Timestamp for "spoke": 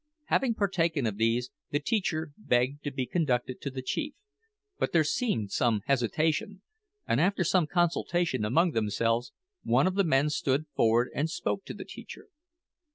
11.29-11.65